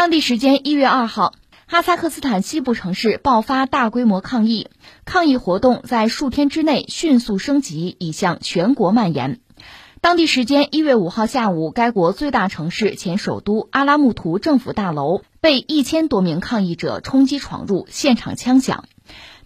[0.00, 1.34] 当地时间一月二号，
[1.66, 4.70] 哈萨克斯坦西部城市爆发大规模抗议，
[5.04, 9.40] 抗议活动在数天之内迅速升级，已向全国蔓延。
[10.00, 18.86] 当地时间一月五号下午，该国最大城市前首都阿拉木图政府大楼被一千多名抗议者冲击闯入，现场枪响，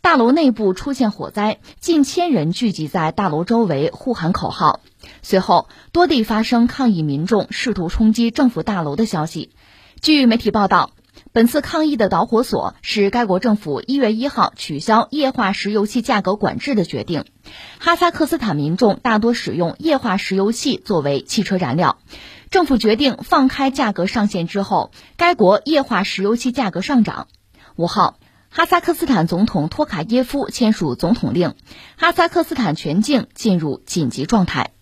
[0.03, 4.79] 大楼内部出现火灾，近千人聚集在大楼周围呼喊口号。
[5.21, 9.51] 随后，多地发生抗议民众试图冲击政府大楼的消息。
[10.05, 10.91] 据媒体报道，
[11.33, 17.25] 本次抗议的导火索是该国政府一月一号取消液化石油气价格管制的决定。
[17.79, 21.97] 哈萨克斯坦民众大多使用液化石油气作为汽车燃料，
[22.51, 27.27] 政府决定放开价格上限之后，该国液化石油气价格上涨。
[27.77, 28.19] 五号，
[28.51, 31.55] 哈萨克斯坦总统托卡耶夫签署总统令，
[31.97, 34.73] 哈萨克斯坦全境进入紧急状态。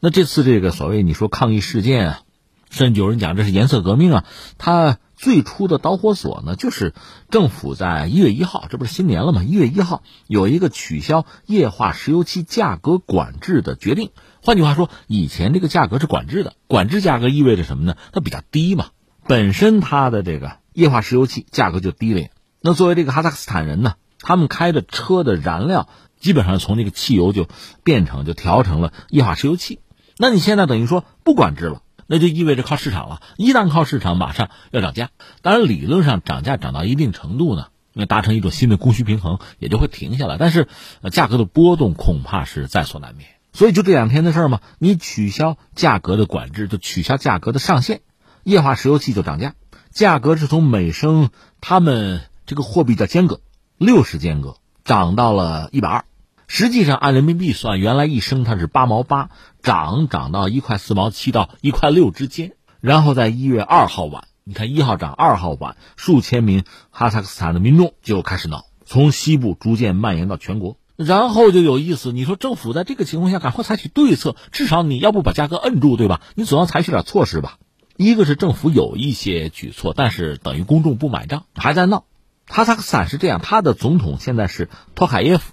[0.00, 2.22] 那这次这个所谓你说抗议事件啊？
[2.70, 4.24] 甚至有人讲这是颜色革命啊！
[4.56, 6.94] 它最初的导火索呢，就是
[7.28, 9.42] 政府在一月一号，这不是新年了吗？
[9.42, 14.12] 一月一号有一个取消液化石油气价格管制的决定。
[14.40, 17.96] 换句话说，以前这个价格是管制的，管制价格意味着什么呢？
[18.12, 18.86] 它比较低嘛，
[19.26, 22.28] 本身它的这个液化石油气价格就低了。
[22.62, 25.88] 那作为这个哈萨克斯坦人呢，他们开的车的燃料
[26.20, 27.48] 基本上从那个汽油就
[27.82, 29.80] 变成就调成了液化石油气。
[30.16, 31.82] 那你现在等于说不管制了。
[32.12, 35.10] 那就意味着靠市场了，一旦靠市场，马上要涨价。
[35.42, 40.36] 当然，理论上涨价涨到一定程度呢，那达成一种新的供需平衡，也就会停下来。
[40.36, 40.66] 但是，
[41.12, 43.30] 价格的波动恐怕是在所难免。
[43.52, 48.00] 所以，就这两天的事儿嘛，你取消价格的管制，就取消价格的上限，
[48.42, 49.54] 液化石油气就涨价，
[49.92, 53.40] 价格是从每升他们这个货币叫间隔，
[53.78, 56.04] 六十间隔涨到了一百二。
[56.52, 59.30] 实际上，按人民币算，原来一升它是八毛八，
[59.62, 62.54] 涨涨到一块四毛七到一块六之间。
[62.80, 70.76] 然后在一月二号晚，你看一号涨，二号晚，数千名哈萨克斯坦的民众就开始闹，从西部逐渐蔓延到全国。
[70.96, 76.20] 然后就有意思，你说政府在这个情况下赶快采取对策，至少你要不把价格摁住，对吧？
[76.34, 77.58] 你总要采取点措施吧。
[77.96, 82.06] 一个是政府有一些举措，但是等于公众不买账，还在闹。
[82.48, 85.52] 哈萨克斯坦是这样，他的总统现在是托卡耶夫。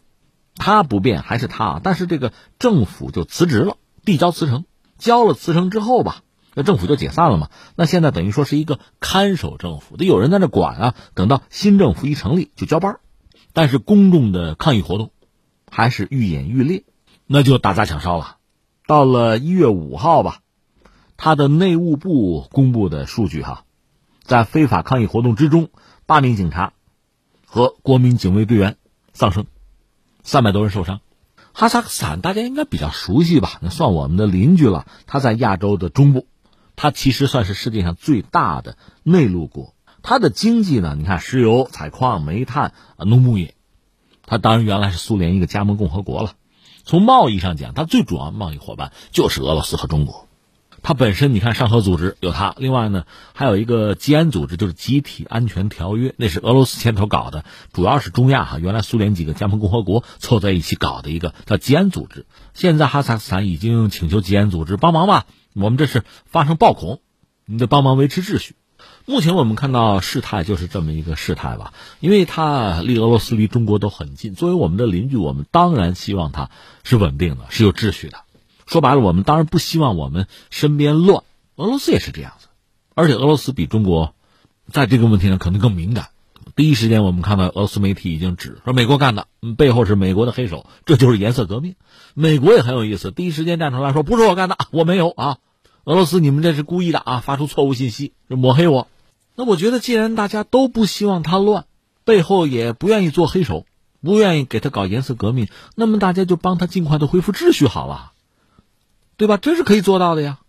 [0.57, 4.65] 他不变还是他，但是这个政府就辞职了，递交辞呈，
[4.97, 6.23] 交了辞呈之后吧，
[6.55, 7.49] 那政府就解散了嘛。
[7.75, 10.95] 那现在等于说是一个看守政府，得有人在那管啊。
[11.13, 12.99] 等到新政府一成立就交班，
[13.53, 15.11] 但是公众的抗议活动
[15.69, 16.83] 还是愈演愈烈，
[17.27, 18.37] 那就打砸抢烧了。
[18.87, 20.39] 到了一月五号吧，
[21.17, 23.65] 他的内务部公布的数据哈，
[24.23, 25.69] 在非法抗议活动之中，
[26.05, 26.73] 八名警察
[27.45, 28.77] 和国民警卫队员
[29.13, 29.45] 丧生。
[30.27, 30.99] 三百多人受伤，
[31.53, 33.59] 哈萨克斯坦大家应该比较熟悉吧？
[33.61, 34.85] 那算我们的邻居了。
[35.05, 36.27] 它在亚洲的中部，
[36.75, 39.73] 它其实算是世界上最大的内陆国。
[40.01, 43.55] 它的经济呢，你看石油采矿、煤炭啊、农牧业，
[44.25, 46.33] 它当然原来是苏联一个加盟共和国了。
[46.83, 50.26] 从贸易上讲，它最主要贸易伙伴就是俄罗斯和中国。
[50.87, 53.03] 它本身，你看上合组织有它，另外呢
[53.33, 57.43] 还有一个吉安组织，就是集体安全条约，那是俄罗斯牵头搞的，
[57.73, 62.25] 主要是中亚哈，原来苏联几个加盟共和国凑在一起搞的一个叫吉安组织。
[62.53, 65.25] 现在哈萨克斯坦已经请求吉安组织帮忙吧，
[65.55, 67.01] 我们这是发生暴恐，
[67.45, 68.55] 你得帮忙维持秩序。
[69.05, 76.49] 目前我们看到事态就是这么一个事态吧，因为它离俄罗斯离中国都很近，作为我们的邻居，我们当然希望它
[76.85, 78.19] 是稳定的，是有秩序的。
[78.67, 81.23] 说白了，我们当然不希望我们身边乱。
[81.55, 82.47] 俄罗斯也是这样子，
[82.93, 84.13] 而且俄罗斯比中国
[84.71, 86.09] 在这个问题上可能更敏感。
[86.55, 89.27] 第一时间，我们看到俄罗斯媒体已经指说美国干的，
[89.57, 91.75] 背后是美国的黑手，这就是颜色革命。
[92.13, 95.37] 美国也很有意思，第一时间站出来说不是我干的，我没有啊。
[95.85, 98.87] 俄罗斯，你们这是故意的啊，发出错误信息，抹黑我。
[99.35, 101.65] 那我觉得，既然大家都不希望他乱，
[102.03, 103.65] 背后也不愿意做黑手，
[104.01, 108.11] 不愿意给他搞颜色革命，那么大家就帮他尽快的恢复秩序好了。
[109.17, 109.37] 对吧？
[109.37, 110.39] 这是可以做到的呀。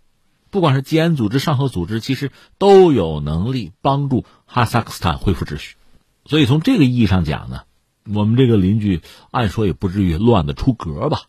[0.50, 5.76] 不管是吉安组织、上合组织，其实都有能力帮助哈萨克斯坦恢复秩序。
[6.24, 7.62] 所以从这个意义上讲呢，
[8.06, 9.00] 我们这个邻居
[9.30, 11.22] 按说也不至于乱的出格吧。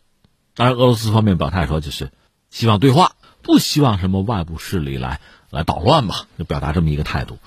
[0.54, 2.10] 当然，俄罗斯方面表态说，就是
[2.50, 3.12] 希望对话，
[3.42, 5.20] 不希望什么外部势力来
[5.50, 7.38] 来捣乱吧，就表达这么一个态度。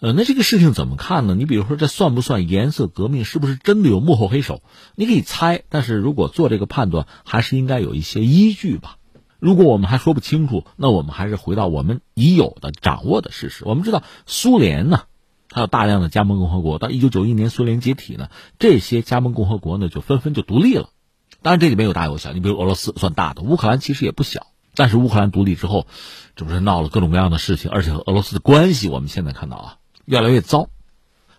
[0.00, 1.34] 呃，那这个事情怎么看呢？
[1.34, 3.24] 你比如说，这算不算颜色革命？
[3.24, 4.62] 是不是真的有幕后黑手？
[4.94, 8.96] 你可以猜，但是如果做这个判断，还是应该有一些依据吧。
[9.40, 13.64] 如果我们还说不清楚，那我们还是回到我们已有的掌握的事实。
[13.66, 15.02] 我们知道，苏联呢，
[15.48, 16.78] 它有大量的加盟共和国。
[16.78, 18.28] 到一九九一年苏联解体呢，
[18.58, 20.90] 这些加盟共和国呢就纷纷就独立了。
[21.42, 22.32] 当然，这里面有大有小。
[22.32, 24.46] 你比如俄罗斯算大的，乌克兰其实也不小。
[24.74, 25.86] 但是乌克兰独立之后，
[26.36, 30.68] 这不是闹了各种各样的事情，而且和俄罗斯的关系，我们现在看到啊，越来越糟。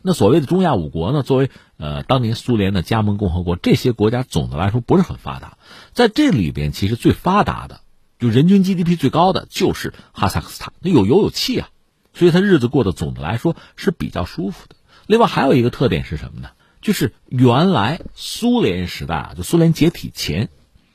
[0.01, 5.59] 那所谓的中亚五国呢，作为呃当年苏联的加盟共和国，这些国家总的来说不是很发达。
[5.93, 7.81] 在这里边，其实最发达的，
[8.21, 11.67] 就人均 GDP 最高的就是哈萨克斯坦，那有油有气啊，
[12.13, 14.75] 所以他日子过得总的来说是比较舒服的。
[15.07, 16.51] 另外还有一个特点是什么呢？
[16.81, 20.47] 就是原来苏联时代啊，就苏联解体前，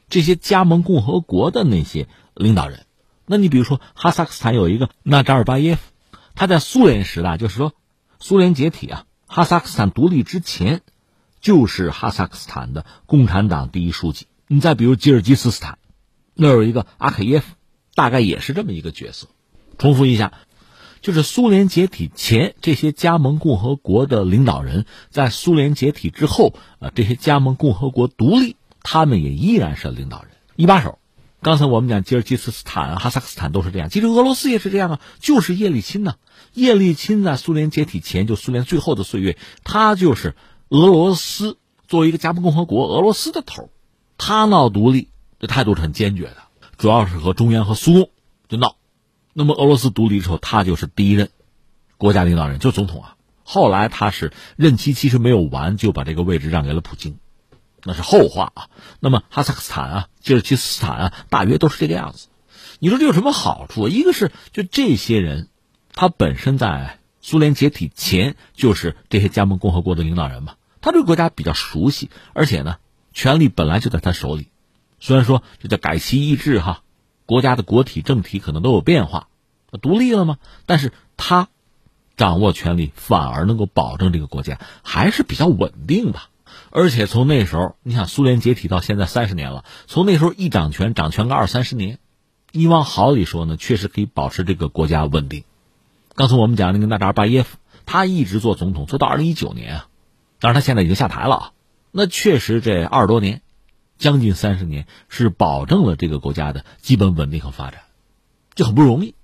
[0.08, 2.86] 这些加盟共和国的那些领导人，
[3.26, 5.82] 那你比如说哈萨克斯坦有一个纳扎尔巴耶夫，
[6.34, 7.74] 他在苏联时代就是说。
[8.18, 10.80] 苏联解体啊，哈萨克斯坦独立之前，
[11.42, 14.26] 就是哈萨克斯坦的共产党第一书记。
[14.48, 15.78] 你再比如吉尔吉斯斯坦，
[16.36, 17.54] 那有一个阿克耶夫，
[17.94, 19.26] 大概也是这么一个角色。
[19.78, 20.32] 重复一下，
[21.00, 30.98] 就是苏联解体前这些加盟共和国的领导人，在苏联解体之后，呃，这些加盟共和国独立，他们也依然是领导人一把手。
[31.42, 36.16] 刚才我们讲吉尔吉斯斯坦、哈萨克斯坦都是这样，其实俄罗斯也是这样啊，就是叶利钦呢。
[36.54, 40.34] 叶利钦在苏联解体前，就苏联最后的岁月，他就是
[40.70, 43.70] 俄罗斯作为一个加盟共和国，俄罗斯的头，
[44.18, 45.10] 他闹独立，
[45.46, 46.36] 态度是很坚决的，
[46.76, 48.10] 主要是和中央和苏共
[48.48, 48.76] 就闹。
[49.32, 51.30] 那么俄罗斯独立之后，他就是第一任
[51.96, 53.16] 国家领导人，就总统啊。
[53.42, 57.18] 后来他是任期其实没有完，就把这个位置让给了普京，
[57.84, 58.68] 那是后话啊。
[59.00, 62.28] 那么哈萨克斯坦啊、吉尔吉斯斯坦啊，大约都是这个样子。
[62.78, 63.88] 你说这有什么好处？
[63.88, 65.48] 一个是就这些人。
[65.98, 72.76] 他本身在苏联解体前就是这些加盟共和国的领导人嘛，他对国家比较熟悉，而且呢，
[73.14, 74.48] 权力本来就在他手里。
[75.06, 76.82] 虽然说这叫改旗易帜哈，
[77.26, 79.28] 国家的国体政体可能都有变化，
[79.80, 80.38] 独立了吗？
[80.66, 81.46] 但是他
[82.16, 86.30] 掌握权力，反而能够保证这个国家还是比较稳定吧。
[86.72, 92.00] 而且从那时候，你想苏联解体到现在三十年了，从那时候一掌权，掌权个二三十年，
[92.50, 95.44] 你往好里说呢，确实可以保持这个国家稳定。
[96.16, 99.88] 刚才我们讲那个纳扎尔巴耶夫，他一直做总统，做到二零一九年啊，
[100.40, 101.52] 当然他现在已经下台了啊。
[101.92, 103.40] 那确实这二十多年，
[103.98, 107.80] 将近三十年，是保证了这个国家的基本稳定和发展，
[108.54, 109.14] 就很不容易。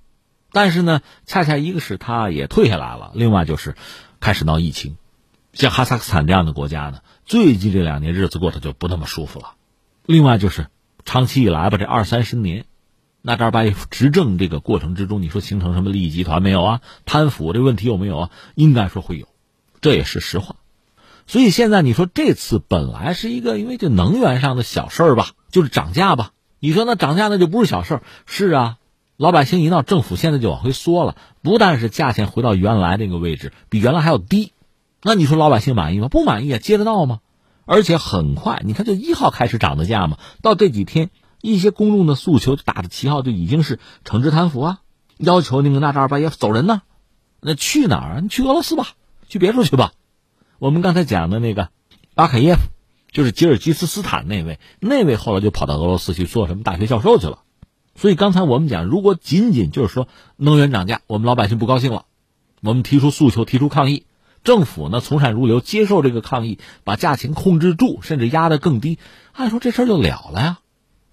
[0.50, 3.74] 但是呢，恰恰一个是他也退下来了，另外就是
[4.20, 4.96] 开始闹疫情，
[5.52, 9.54] 像哈萨克斯坦这样的国家呢，最近这两年日子过得就不那么舒服了。
[10.04, 10.66] 另外就是
[11.04, 12.64] 长期以来吧，这二三十年。
[13.24, 16.80] 那扎尔巴耶夫执政这个过程之中，你说形成什么利益集团没有啊？
[17.04, 18.30] 贪腐这问题有没有啊？
[18.56, 19.28] 应该说会有，
[19.80, 20.56] 这也是实话。
[21.26, 26.30] 所以现在你说这次本来是一个因为这能源上的小事儿吧，就是涨价吧。
[26.58, 28.76] 你说那涨价那就不是小事儿，是啊。
[29.16, 34.52] 老百姓一闹，政府现在就往回缩了，不但是价钱回到原来那个位置，比原来还要低。
[35.02, 36.08] 那你说老百姓满意吗？
[36.08, 37.20] 不满意啊，接得到吗？
[37.64, 41.10] 而且很快，你看就一号开始涨的价嘛，到这几天。
[41.40, 44.78] 一些公众的诉求打着旗号就已经是惩治贪腐啊，
[45.18, 46.82] 要求那个纳扎尔巴耶夫走人呢，
[47.40, 48.20] 那去哪儿？
[48.20, 48.90] 你去俄罗斯吧，
[49.28, 49.92] 去别处去吧。
[50.62, 51.70] 我们刚才讲的那个
[52.14, 52.60] 阿卡耶夫，
[53.10, 57.40] 就是吉尔吉斯斯坦那位，那位后来就跑到俄罗斯去做什么大学教授去了。
[57.96, 60.06] 所以刚才我们讲，如果仅仅就是说
[60.36, 62.04] 能源涨价，我们老百姓不高兴了，
[62.60, 64.06] 我们提出诉求，提出抗议，
[64.44, 69.00] 政府呢从善如流，接受这个抗议，把价钱控制住，甚至压得更低，
[69.32, 70.58] 按说这事儿就了了呀。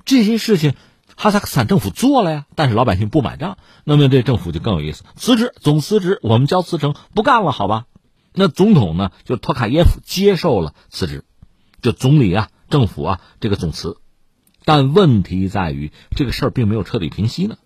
[0.06, 0.76] 这些事情，
[1.16, 7.88] 哈萨克斯坦政府做了呀，但是老百姓不买账，那么这政府就更有意思，辞职，总辞职，我们交辞呈，不干了，好吧？
[8.34, 11.24] 那总统呢，就托卡耶夫接受了辞职，
[11.82, 13.98] 就总理啊，政府啊，这个总辞。
[14.66, 17.58] 但问题在于，这个事儿并没有彻底平息呢，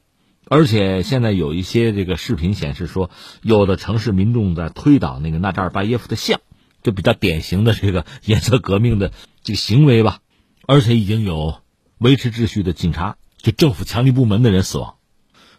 [0.48, 3.10] 而且现在有一些这个视频显示说，
[3.42, 6.40] 有的城市民众在推倒那个纳扎尔巴耶夫的像，
[6.82, 9.12] 就比较典型的这个 颜色革命的
[9.44, 10.20] 这个行为吧，
[10.68, 11.56] 而且已经有。
[12.00, 14.96] 维持秩序的警察，就政府强力部门的人死亡，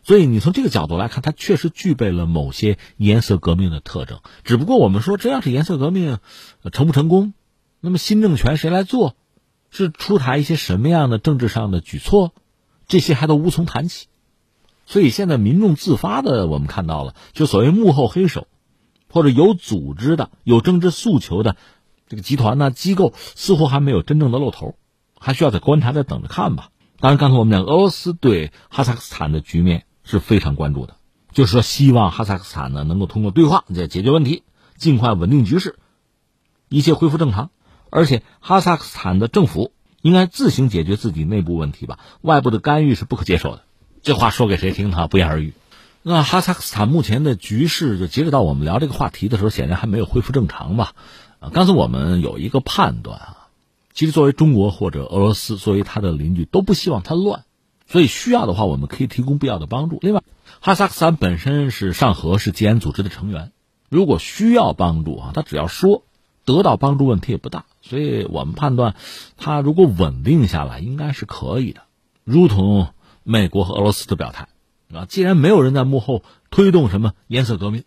[0.05, 4.21] 所以你从这个角度来看，它确实具备了某些颜色革命的特征。
[4.45, 6.19] 只不过我们说，这要是颜色革命，
[6.73, 7.33] 成不成功？
[7.81, 9.17] 那么新政权谁来做？
[9.71, 12.33] 是出台一些什么样的政治上的举措？
[12.87, 14.07] 这些还都无从谈起。
[14.87, 18.47] 所以现在民众自发的，我们看到了，就所谓幕后黑手，
[19.11, 21.57] 或者有组织的、有政治诉求的
[22.07, 24.77] 这个集团呢、机构，似乎还没有真正的露头。
[25.19, 26.69] 还需要再观察、再等着看吧。
[27.01, 30.97] 当然，刚才我们讲，俄罗斯对哈萨克斯坦的局面是非常关注的，
[31.33, 34.45] 就是说，希望哈萨克斯坦呢能够通过对话再解决问题，
[34.77, 35.77] 尽快稳定局势，
[36.69, 37.51] 一切恢复正常。
[37.91, 43.63] 而且，哈萨克斯坦的政府应该自行解决自己内部问题吧，外部的干预是不可接受的。
[44.03, 45.09] 这话说给谁听呢？
[45.09, 45.55] 不言而喻。
[46.03, 50.93] 那哈萨克斯坦目前的局势，就截止到我们聊这个话题的时候，显然还没有恢复正常吧？
[51.41, 53.49] 啊，刚才我们有一个判断啊。
[53.95, 57.45] 其实，作为中国或者俄罗斯，作为他的邻居，都不希望他乱。
[57.87, 59.99] 所以需要的话，我们可以提供必要的帮助。
[60.01, 60.23] 另外，
[60.61, 63.53] 哈萨克斯坦本身是上合是吉安组织的成员，
[63.89, 66.05] 如果需要帮助啊，他只要说，
[66.45, 67.67] 得到帮助问题也不大。
[67.83, 68.97] 所以我们判断，
[69.37, 71.83] 他如果稳定下来，应该是可以的。
[72.25, 72.89] 如同
[73.23, 74.49] 美国和俄罗斯的表态
[74.93, 77.85] 啊，既然没有人在幕后推动什么颜色革命，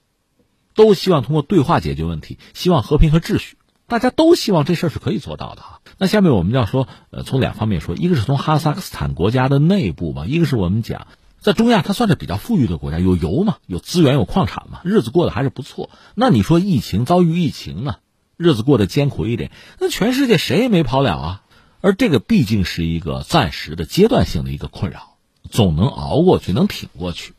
[0.75, 3.56] 都希望通过对话解决问题，希望和平和秩序，
[3.87, 5.79] 大家都希望这事儿是可以做到的啊。
[5.97, 11.07] 那下面我们要说，呃，从两方面说，一个是从哈萨克斯坦国家的内部吧，一个是我们讲。
[11.39, 15.89] 在中亚，它算是比较富裕的国家，有油嘛，有资源，有矿产嘛，日子过得还是不错。
[16.15, 17.97] 那你说疫情遭遇疫情呢，
[18.35, 21.43] 日子过得艰苦一点，那全世界谁也没跑了啊。
[21.79, 25.15] 而这个毕竟是一个暂时的、阶段性的一个困扰，
[25.49, 27.33] 总能熬过去，能挺过去。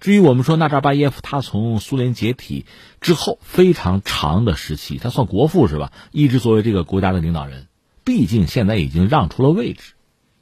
[0.00, 2.66] 至于我们说纳扎巴耶夫，他从苏联解体
[3.00, 5.92] 之后非常长的时期，他算国父是吧？
[6.12, 7.66] 一直作为这个国家的领导人，
[8.04, 9.94] 毕竟现在已经让出了位置，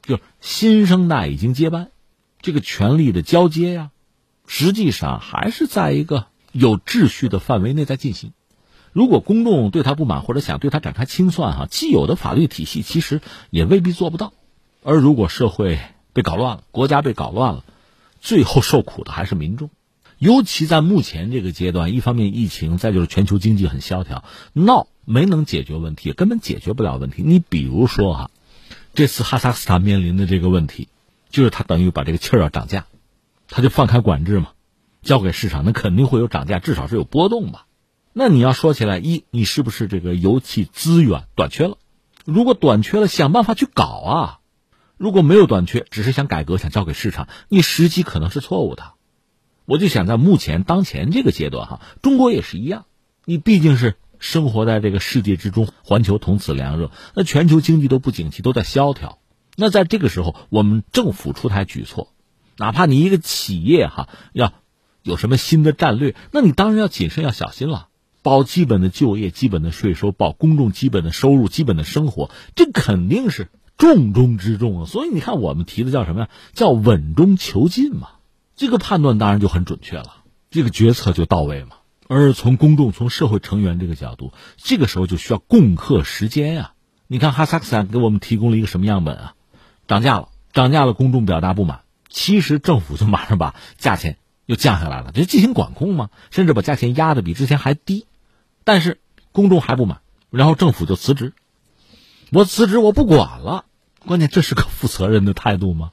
[0.03, 1.89] 就新生代已经接班。
[2.41, 3.91] 这个权力的交接呀，
[4.45, 8.33] 实际上还是在一个有秩序的范围内在进行。
[8.91, 13.19] 如果公众对他不满或者想对他展开清算，哈，既有的法律体系其实
[13.49, 14.31] 也未必做不到。
[14.83, 15.79] 而如果社会
[16.13, 17.63] 被搞乱了，国家被搞乱了，
[18.25, 19.69] 最后受苦的还是民众。
[20.17, 27.21] 尤其在目前这个阶段，一方面疫情，再就是全球经济很萧条，闹没能解决问题，根本解决不了问题。
[27.23, 28.31] 你比如说哈，
[28.95, 30.89] 这次哈萨克斯坦面临的这个问题。
[31.29, 32.85] 就是他等于把这个气儿要涨价，
[33.49, 34.51] 他就放开管制嘛，
[35.01, 37.65] 交给市场，那肯定会有涨价，至少是有波动吧。
[38.13, 41.77] 那你要说起来，一你是不是这个油气资源短缺了？
[42.23, 44.39] 如果短缺了，想办法去搞啊。
[44.97, 48.93] 如果没有短缺，只是想改革，想交给市场，你时机可能是错误的。
[49.65, 52.85] 我就想在目前当前这个阶段哈，中国也是一样，
[53.25, 59.19] 你毕竟是生活在这个世界之中，环球同此凉热，那全球经济都不景气，都在萧条。
[59.57, 62.13] 那在这个时候，我们政府出台举措，
[62.57, 64.53] 哪怕你一个企业哈要
[65.01, 67.87] 有什么新的战略，那你当然要谨慎要小心了，
[68.21, 74.85] 保基本的就业、基本的税收，保公众基本的收入、基本的生活，这肯定是重中之重啊。
[74.85, 76.29] 所以你看，我们提的叫什么呀？
[76.53, 78.09] 叫稳中求进嘛。
[78.55, 81.77] 这个判断当然就很准确了，这个决策就到位嘛。
[82.07, 86.73] 而从公众、从社会成员这个角度，这个时候就需要共克时间呀。
[87.07, 89.33] 你看哈萨克斯坦给我们提供了一个什么样本啊？
[89.87, 98.05] 涨价了，涨价了，公众表达不满，其实政府就马上把价钱又降下来了，就进行管控嘛，甚至把价钱压的比之前还低，
[98.63, 98.99] 但是
[99.31, 101.33] 公众还不满，然后政府就辞职，
[102.31, 103.65] 我辞职我不管了，
[104.05, 105.91] 关键这是个负责任的态度吗？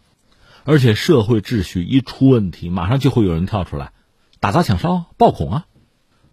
[0.64, 3.92] 而且社会秩序一出问题，马上就会有人跳出来，
[4.40, 5.66] 打砸抢烧、暴恐啊，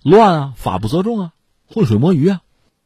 [0.04, 1.34] 乱啊，法不责众啊，
[1.68, 2.42] 浑水摸鱼啊，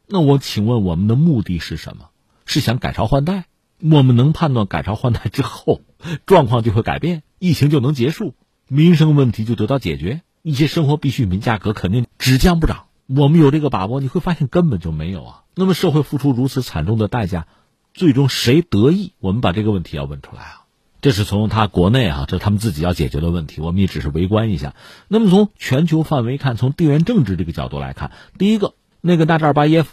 [0.08, 2.10] 那我请问我们的目的是什么？
[2.46, 3.46] 是想改朝换代？
[3.79, 5.82] 我们能判断改朝换代之后，
[6.25, 8.34] 状况就会改变，疫情就能结束，
[8.67, 12.86] 民生问题就得到解决，一些生活必需品价格肯定只降不涨。
[13.08, 14.00] 我们有这个把握？
[14.00, 15.42] 你会发现根本就没有啊。
[15.55, 17.48] 那么社会付出如此惨重的代价，
[17.93, 19.13] 最终谁得益？
[19.19, 20.60] 我们把这个问题要问出来啊。
[21.01, 24.74] 这是从他国内啊，这是他们自己要解决的问题，我们也只是围观一下。
[25.07, 29.91] 那么从全球范围看，从地缘政治这个角度来看，第一个那个纳扎尔巴耶夫。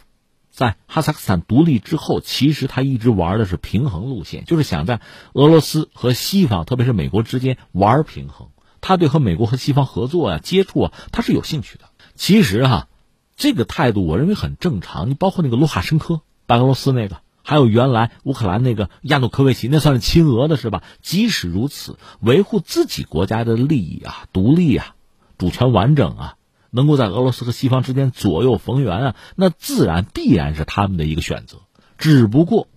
[0.52, 5.00] 在哈萨克斯坦独立之后，其实他一直玩的是平衡路线，就是想在
[5.33, 8.49] 俄罗斯和西方，特别是美国之间玩平衡。
[8.81, 11.85] 他对和美国和西方合作啊、接触啊，他是有兴趣的。
[12.17, 12.88] 其实哈，
[13.41, 15.09] 这个态度我认为很正常。
[15.09, 20.83] 你包括那个卢卡申科，白俄罗斯那个，还有原来乌克兰那个亚努科维奇，那算是亲俄的是吧？
[21.01, 24.95] 即使如此，维护自己国家的利益啊、独立啊、
[25.39, 26.37] 主权完整啊。
[26.73, 31.63] 能够在俄罗斯和西方之间左右逢源啊，那自然必然是他们的一个选择。
[31.97, 32.69] 只不过，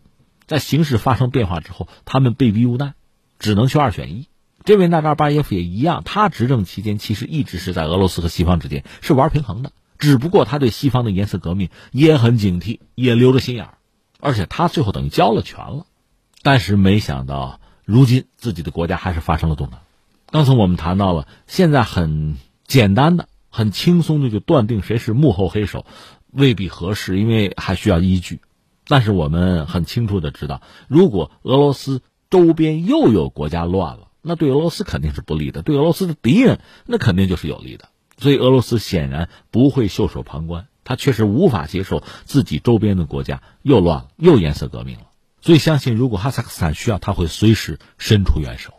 [0.48, 2.94] 在形势发生变化之后，他们被逼无奈，
[3.38, 4.30] 只能去二选一。
[4.64, 9.74] 这位纳扎尔巴耶夫也一样，他执政期间其实一直是在俄罗斯和西方之间是玩平衡的。
[9.98, 13.78] 只不过他对西方的颜色革命也很警惕，也留着心眼儿，
[14.20, 15.86] 而且他最后等于交了权了。
[16.42, 19.80] 但是没想到，如今自己的国家还是发生了动荡。
[20.30, 23.28] 刚才我们谈到了，现在很简单的。
[23.56, 25.86] 很轻松的就断定谁是幕后黑手，
[26.32, 28.42] 未必合适，因为还需要依据。
[28.88, 37.90] 但是我们很清楚的知道，如果俄罗斯周边又有国家乱了，那对俄罗斯肯定是不利的；对俄罗斯的敌人，那肯定就是有利的。
[38.18, 45.06] 所以俄罗斯显然不会袖手旁观，他确实无法接受自己周边的国家又乱了，又颜色革命了。
[45.42, 48.74] 所以相信，如果哈萨克斯坦需要，他会随时伸出援手。